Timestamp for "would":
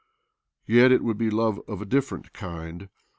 1.03-1.19